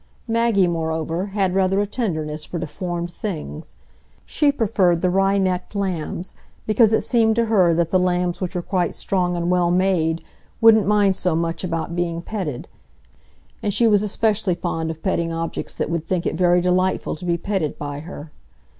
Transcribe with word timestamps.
Maggie, 0.27 0.65
moreover, 0.65 1.27
had 1.27 1.53
rather 1.53 1.79
a 1.79 1.85
tenderness 1.85 2.43
for 2.43 2.57
deformed 2.57 3.13
things; 3.13 3.75
she 4.25 4.51
preferred 4.51 5.01
the 5.01 5.11
wry 5.11 5.37
necked 5.37 5.75
lambs, 5.75 6.33
because 6.65 6.91
it 6.91 7.01
seemed 7.03 7.35
to 7.35 7.45
her 7.45 7.71
that 7.75 7.91
the 7.91 7.99
lambs 7.99 8.41
which 8.41 8.55
were 8.55 8.63
quite 8.63 8.95
strong 8.95 9.35
and 9.37 9.51
well 9.51 9.69
made 9.69 10.23
wouldn't 10.59 10.87
mind 10.87 11.15
so 11.15 11.35
much 11.35 11.63
about 11.63 11.95
being 11.95 12.19
petted; 12.19 12.67
and 13.61 13.75
she 13.75 13.85
was 13.87 14.01
especially 14.01 14.55
fond 14.55 14.89
of 14.89 15.03
petting 15.03 15.31
objects 15.31 15.75
that 15.75 15.91
would 15.91 16.07
think 16.07 16.25
it 16.25 16.33
very 16.33 16.61
delightful 16.61 17.15
to 17.15 17.23
be 17.23 17.37
petted 17.37 17.77
by 17.77 17.99
her. 17.99 18.31